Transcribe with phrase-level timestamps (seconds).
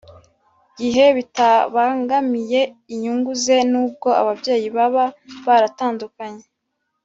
[0.77, 2.61] gihe bitabangamiye
[2.93, 5.05] inyungu ze n'ubwo ababyeyi baba
[5.45, 6.45] baratandukanye?